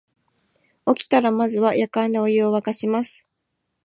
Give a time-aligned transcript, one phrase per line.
[0.87, 3.23] 起きたらまずはやかんでお湯をわかします